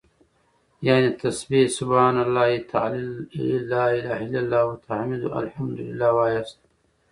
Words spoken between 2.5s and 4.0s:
تهليل لا